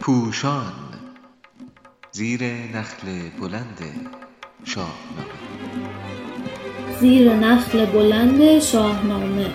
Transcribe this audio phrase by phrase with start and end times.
[0.00, 0.72] پوشان
[2.12, 3.06] زیر نخل
[3.40, 3.80] بلند
[4.64, 5.32] شاهنامه.
[7.00, 9.46] زیر نخل بلند شاهنامه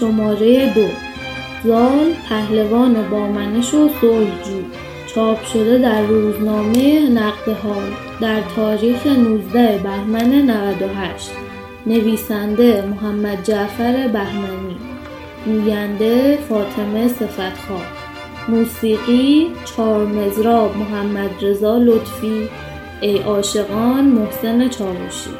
[0.00, 0.88] شماره دو.
[1.64, 4.62] زال پهلوان با منش و صلحجو
[5.14, 7.90] چاپ شده در روزنامه نقد حال
[8.20, 11.30] در تاریخ 19 بهمن 98
[11.86, 14.65] نویسنده محمد جعفر بهمنی.
[15.46, 17.86] گوینده فاطمه صفتخواه.
[18.48, 22.48] موسیقی چهارمزراب محمدرضا لطفی.
[23.00, 25.30] ای عاشقان محسن چاوشی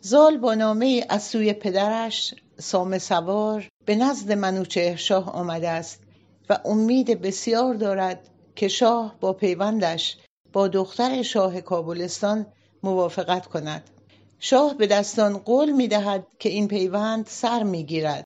[0.00, 6.02] زال با نامه از سوی پدرش سام سوار به نزد منوچهر شاه آمده است
[6.50, 10.16] و امید بسیار دارد که شاه با پیوندش
[10.52, 12.46] با دختر شاه کابلستان
[12.82, 13.99] موافقت کند.
[14.40, 18.24] شاه به دستان قول می دهد که این پیوند سر می گیرد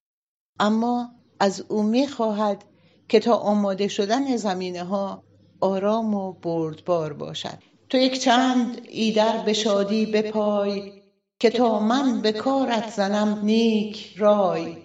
[0.59, 2.65] اما از او می خواهد
[3.09, 5.23] که تا آماده شدن زمینه ها
[5.61, 7.57] آرام و بردبار باشد.
[7.89, 11.01] تو یک چند ایدر به شادی بپای
[11.39, 14.77] که تا من به کارت زنم نیک رای.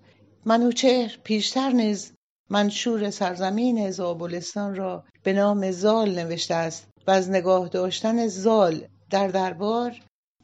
[0.44, 2.12] منوچهر پیشتر نیز
[2.50, 6.88] منشور سرزمین زابلستان را به نام زال نوشته است.
[7.06, 10.00] و از نگاه داشتن زال در دربار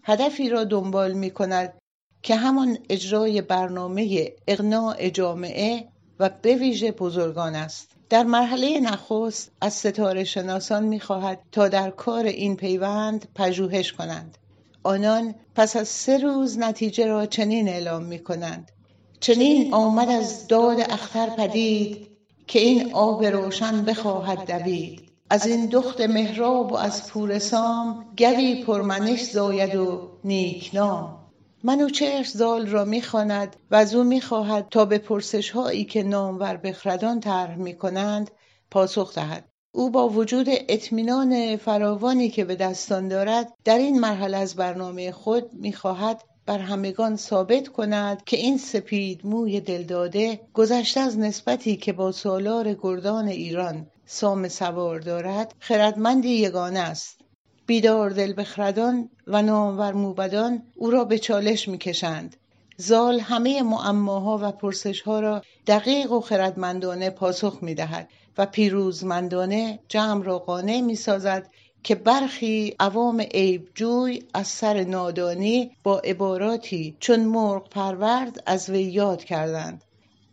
[0.08, 1.74] هدفی را دنبال می کند
[2.22, 5.88] که همان اجرای برنامه اقناع جامعه
[6.20, 7.90] و به ویژه بزرگان است.
[8.10, 14.38] در مرحله نخست از ستاره شناسان می خواهد تا در کار این پیوند پژوهش کنند.
[14.82, 18.72] آنان پس از سه روز نتیجه را چنین اعلام می کنند
[19.20, 22.08] چنین آمد از داد اختر پدید
[22.46, 25.05] که این آب روشن بخواهد دوید.
[25.30, 31.18] از این دخت مهراب و از پور سام گوی پرمنش زاید و نیکنام
[31.64, 37.20] منوچهر زال را می‌خواند و از او می‌خواهد تا به پرسش هایی که نامور بخردان
[37.20, 38.30] طرح می‌کنند
[38.70, 39.48] پاسخ دهد.
[39.72, 45.50] او با وجود اطمینان فراوانی که به دستان دارد در این مرحله از برنامه خود
[45.52, 52.12] می‌خواهد بر همگان ثابت کند که این سپید موی دلداده گذشته از نسبتی که با
[52.12, 57.20] سالار گردان ایران سام سوار دارد خردمندی یگانه است.
[57.66, 62.36] بیدار دل بخردان و نامور موبدان او را به چالش می‌کشند.
[62.76, 68.08] زال همه معماها و پرسشها را دقیق و خردمندانه پاسخ می‌دهد
[68.38, 71.50] و پیروزمندانه جمع را قانع می‌سازد
[71.82, 79.24] که برخی عوام عیبجوی از سر نادانی با عباراتی چون مرغ پرورد از وی یاد
[79.24, 79.84] کردند.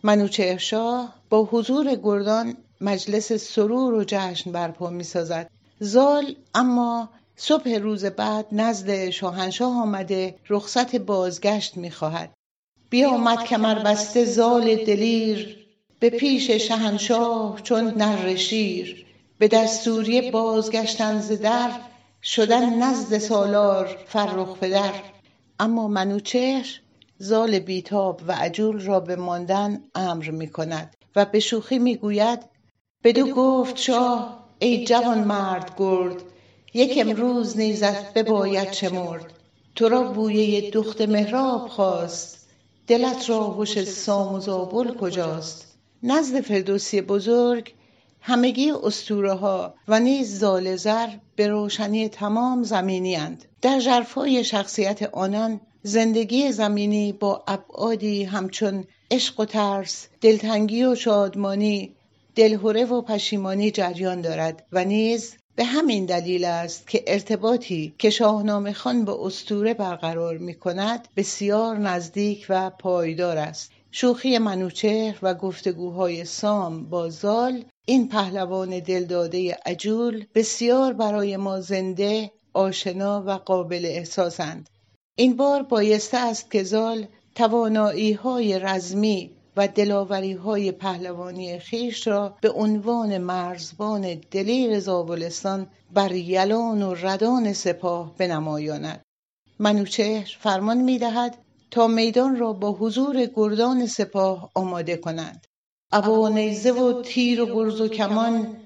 [0.04, 5.50] منوچهر شاه با حضور گردان مجلس سرور و جشن برپا می‌سازد.
[5.80, 12.34] زال اما صبح روز بعد نزد شاهنشاه آمده رخصت بازگشت می‌خواهد.
[12.90, 15.58] بیامد کمربسته زال دلیر.
[16.00, 19.06] به پیش شهنشاه چون نره شیر.
[19.38, 21.72] به دستوری بازگشتن ز در
[22.24, 24.94] شدن نزد سالار فرخ پدر.
[25.60, 26.80] اما منوچهر
[27.18, 32.53] زال بیتاب و عجول را به ماندن امر می کند و به شوخی می گوید
[33.04, 36.22] بدو گفت شاه ای جوانمرد گرد
[36.74, 39.34] یک امروز نیزت بباید شمرد
[39.76, 42.48] تو را بویه دخت مهراب خواست
[42.88, 47.74] دلت را هش سام و زابل کجاست نزد فردوسی بزرگ
[48.22, 53.46] همگی اسطوره ها و نیز زال زر به روشنی تمام زمینی اند.
[53.62, 61.96] در ژرفای شخصیت آنان زندگی زمینی با ابعادی همچون عشق و ترس دلتنگی و شادمانی
[62.36, 68.74] دلهوره و پشیمانی جریان دارد و نیز به همین دلیل است که ارتباطی که شاهنامه
[68.74, 73.72] خان با استوره برقرار می کند بسیار نزدیک و پایدار است.
[73.92, 82.32] شوخی منوچهر و گفتگوهای سام با زال این پهلوان دلداده عجول بسیار برای ما زنده
[82.54, 84.70] آشنا و قابل احساسند.
[85.16, 87.06] این بار بایسته است که زال
[87.36, 96.12] توانایی های رزمی و دلاوری های پهلوانی خیش را به عنوان مرزبان دلیر زابلستان بر
[96.12, 99.02] یلان و ردان سپاه بنمایاند.
[99.60, 101.38] منوچهر فرمان می دهد
[101.72, 105.46] تا میدان را با حضور گردان سپاه آماده کنند.
[105.92, 108.58] ابا نیزه و تیر و گرز و کمان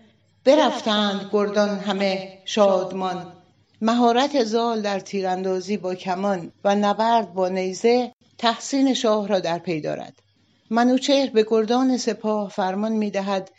[0.44, 3.34] برفتند گردان همه شادمان.
[3.82, 9.82] مهارت زال در تیراندازی با کمان و نبرد با نیزه تحسین شاه را در پی
[9.82, 10.27] دارد.
[10.70, 13.52] منوچهر به گردان سپاه فرمان می دهد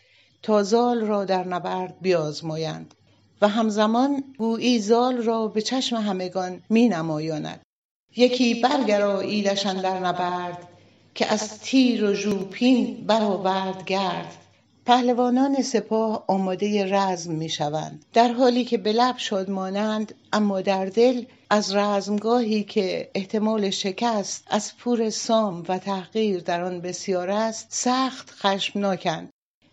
[0.42, 2.94] تا زال را در نبرد بیازمایند
[3.42, 7.60] و همزمان گویی زال را به چشم همگان می نمایاند
[8.16, 10.68] یکی برگراییدشان در نبرد
[11.14, 14.36] که از تیر و ژوپین برآورد گرد.
[14.86, 21.24] پهلوانان سپاه آماده رزم می شوند در حالی که به لب شادمانند اما در دل
[21.50, 28.30] از رزمگاهی که احتمال شکست از پور سام و تحقیر در آن بسیار است سخت
[28.30, 29.30] خشمناکند.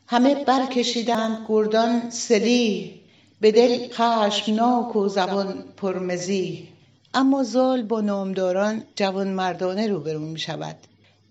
[0.07, 1.45] همه برکشیدند.
[1.48, 3.01] گردان سلیح
[3.42, 6.68] به دل خشمناک و زبان پرمزی
[7.13, 10.75] اما زال با نامداران جوان مردانه روبرو می شود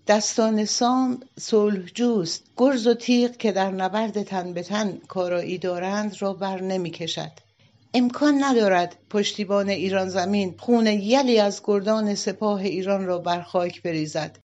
[0.07, 2.43] دستان سام صلحجوست.
[2.57, 7.44] گرز و تیغ که در نبرد تن به تن کارایی دارند را بر نمی کشد
[7.97, 14.37] امکان ندارد پشتیبان ایران زمین خون یلی از گردان سپاه ایران را بر خاک بریزد.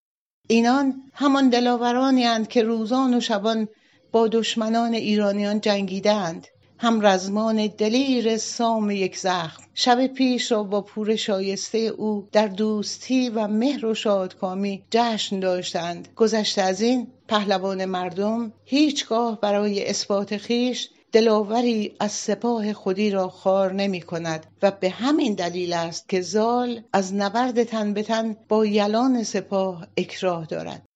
[0.48, 3.68] اینان همان دلاورانی که روزان و شبان
[4.12, 6.46] با دشمنان ایرانیان جنگیدند
[6.78, 9.62] هم رزمان دلیر سام یک زخم.
[9.74, 16.08] شب پیش را با پور شایسته او در دوستی و مهر و شادکامی جشن داشتند.
[16.16, 23.72] گذشته از این پهلوان مردم هیچگاه برای اثبات خویش دلاوری از سپاه خودی را خوار
[23.72, 28.66] نمی کند و به همین دلیل است که زال از نبرد تن به تن با
[28.66, 30.86] یلان سپاه اکراه دارد.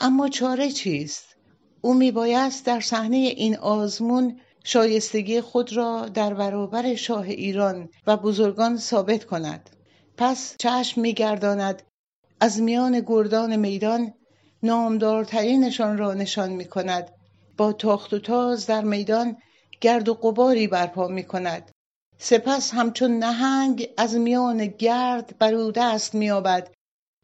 [0.00, 1.36] اما چاره چیست؟
[1.80, 8.16] او می بایست در صحنه این آزمون شایستگی خود را در برابر شاه ایران و
[8.16, 9.70] بزرگان ثابت کند.
[10.16, 11.82] پس چشم میگرداند
[12.40, 14.14] از میان گردان میدان
[14.62, 17.10] نامدارترینشان را نشان می کند.
[17.56, 19.36] با تاخت و تاز در میدان
[19.80, 21.70] گرد و غباری برپا می کند
[22.18, 26.70] سپس همچون نهنگ از میان گرد بر او دست مییابد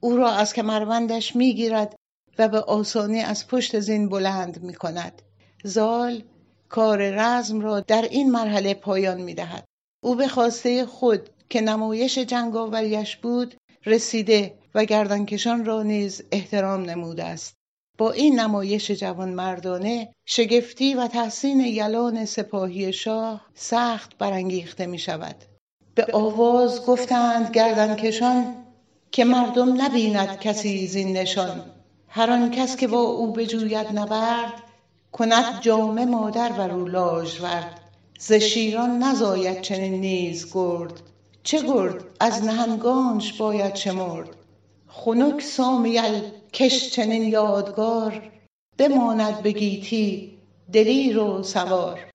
[0.00, 1.96] او را از کمربندش می‌گیرد
[2.38, 5.22] و به آسانی از پشت زین بلند می کند
[5.64, 6.22] زال
[6.68, 9.64] کار رزم را در این مرحله پایان می دهد.
[10.02, 13.54] او به خواسته خود که نمایش جنگاوریش بود
[13.86, 17.54] رسیده و گردنکشان را نیز احترام نموده است.
[17.98, 25.36] با این نمایش جوانمردانه شگفتی و تحسین یلان سپاهی شاه سخت برانگیخته می شود.
[25.94, 28.56] به آواز گفتند گردنکشان
[29.12, 31.62] که مردم نبیند کسی زین نشان.
[32.08, 34.62] هر آن کس که با او بجوید نبرد
[35.12, 37.80] کند جامه مادر بر او لاژورد
[38.18, 41.00] ز شیران نزاید چنین نیز گرد.
[41.42, 44.28] چه گرد؟ از نهنگانش باید شمرد
[44.88, 46.20] خنک سام یل
[46.54, 48.22] کش چنین یادگار
[48.78, 50.38] بماند به گیتی
[50.72, 52.13] دلیر و سوار.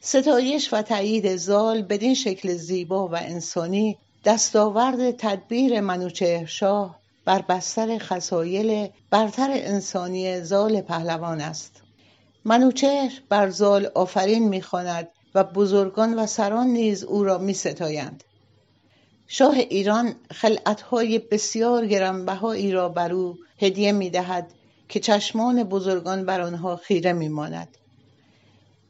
[0.00, 8.88] ستایش و تایید زال بدین شکل زیبا و انسانی دستاورد تدبیر منوچهرشاه بر بستر خسایل
[9.10, 11.82] برتر انسانی زال پهلوان است
[12.44, 18.24] منوچهر بر زال آفرین می‌خواند و بزرگان و سران نیز او را می ستایند.
[19.26, 24.50] شاه ایران خلعتهای بسیار گرانبهایی را بر او هدیه می دهد
[24.88, 27.68] که چشمان بزرگان بر آنها خیره می ماند.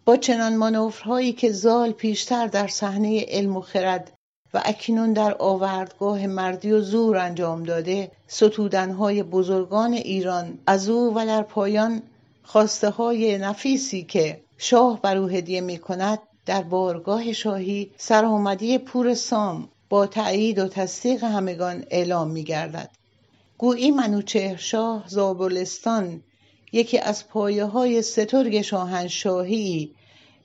[0.09, 4.13] با چنان مانورهایی که زال پیشتر در صحنه علم و خرد
[4.55, 11.27] و اکنون در آوردگاه مردی و زور انجام داده ستودنهای بزرگان ایران از او و
[11.27, 12.03] در پایان
[12.43, 19.15] خواسته های نفیسی که شاه بر او هدیه می کند در بارگاه شاهی سرآمدی پور
[19.15, 22.91] سام با تأیید و تصدیق همگان اعلام می گردد.
[23.59, 26.23] گویی منوچهر شاه زابلستان
[26.73, 29.95] یکی از پایه های سترگ شاهنشاهی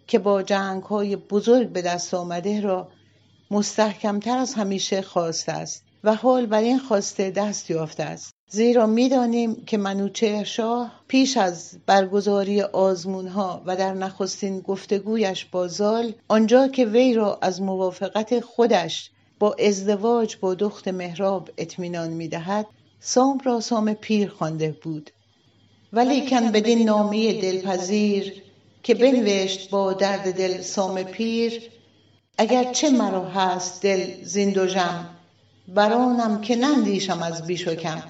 [0.07, 2.87] که با جنگ های بزرگ به دست آمده را
[3.51, 8.33] مستحکمتر از همیشه خواسته است و حال بر این خواسته دست یافته است.
[8.49, 15.67] زیرا می‌دانیم که منوچهر شاه پیش از برگزاری آزمون ها و در نخستین گفتگویش با
[15.67, 22.67] زال آنجا که وی را از موافقت خودش با ازدواج با دخت مهراب اطمینان می‌دهد
[22.99, 25.11] سام را سام پیر خوانده بود.
[25.93, 28.43] ولیکن بدین نامه دلپذیر
[28.83, 31.61] که بنوشت با درد دل سام پیر
[32.37, 34.69] اگر چه مرا هست دل زین
[35.67, 38.03] برانم که نندیشم از بیش و کم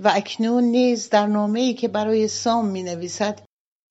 [0.00, 3.40] و اکنون نیز در نامه‌ای که برای سام می نویسد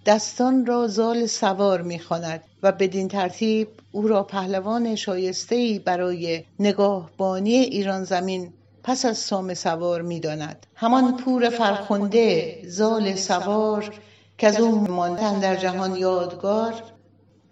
[0.06, 7.56] دستان را زال سوار می خاند و بدین ترتیب او را پهلوان شایسته‌ای برای نگاهبانی
[7.56, 10.68] ایران زمین پس از سام سوار می داند.
[10.76, 13.94] همان پور فرخنده زال سوار
[14.40, 16.74] که از او ماندن در جهان یادگار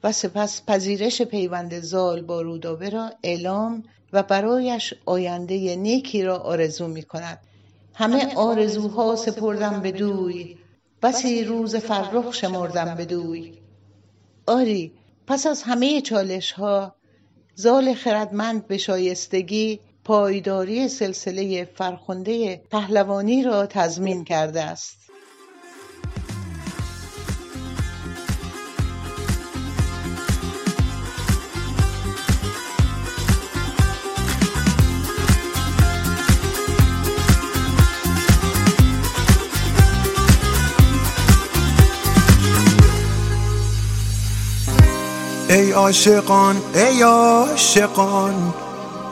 [0.03, 6.88] و سپس پذیرش پیوند زال با رودابه را اعلام و برایش آینده نیکی را آرزو
[6.88, 7.39] می کند.
[7.94, 10.58] همه آرزوها سپردم به دوی.
[11.01, 13.53] بسی روز فرخ شمردم به دوی.
[14.48, 14.94] آری
[15.27, 16.96] پس از همه چالش ها
[17.56, 25.07] زال خردمند به شایستگی پایداری سلسله فرخنده پهلوانی را تضمین کرده است.
[45.78, 48.54] عاشقان ای عاشقان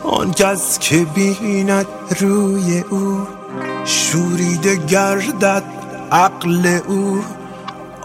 [0.04, 1.86] آن کس که بیند
[2.20, 3.28] روی او
[3.86, 5.64] شوریده گردد
[6.12, 7.22] عقل او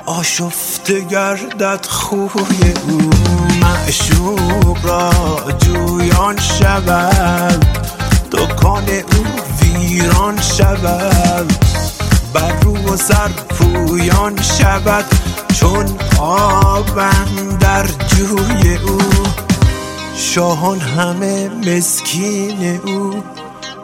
[0.06, 3.10] آشفته گردد خوی او.
[3.62, 5.12] معشوق را
[5.58, 7.66] جویان شود
[8.32, 9.24] دکان او
[9.62, 11.79] ویران شود.
[12.32, 15.04] بر رو و سر پویان شود
[15.54, 15.86] چون
[16.20, 18.98] آبم در جوی او.
[20.16, 23.22] شاهان همه مسکین او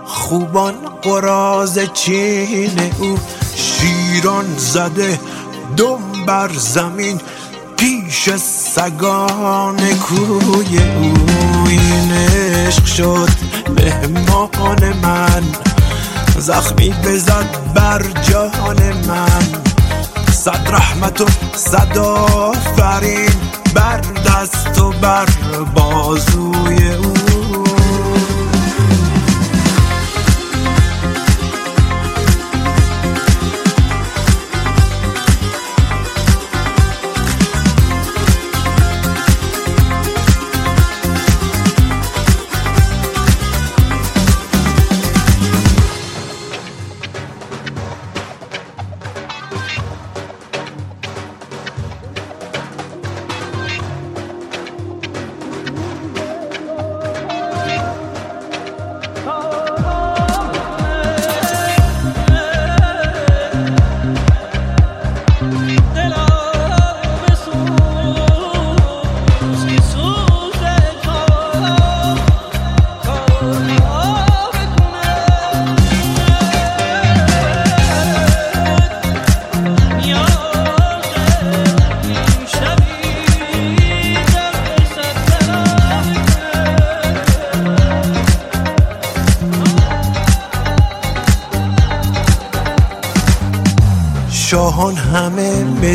[0.05, 3.19] خوبان قراز چین او.
[3.57, 5.21] شیران زده
[5.77, 7.21] دم بر زمین
[7.77, 8.31] پیش
[8.75, 11.15] سگان کوی او.
[11.69, 13.29] این عشق شد
[13.69, 15.66] مهمان من.
[16.39, 19.63] زخمی بزد بر جان من.
[20.33, 21.27] صد رحمت و
[21.57, 23.31] صد آفرین
[23.75, 25.27] بر دست و بر
[25.75, 27.26] بازوی او.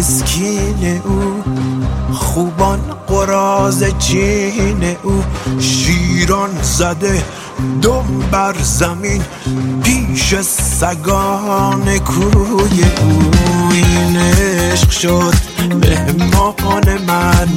[0.01, 1.43] مسکین او
[2.13, 5.24] خوبان قراز چین او.
[5.60, 7.24] شیران زده
[7.81, 9.22] دم بر زمین
[9.84, 10.36] پیش
[10.79, 13.31] سگان کوی او.
[13.72, 17.48] این عشق شد مهمان من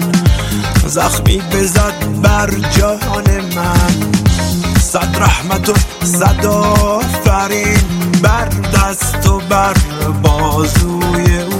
[0.87, 3.25] زخمی بزد بر جان
[3.57, 4.13] من.
[4.81, 5.73] صد رحمت و
[6.05, 7.79] صد آفرین
[8.23, 9.75] بر دست و بر
[10.23, 11.54] بازوی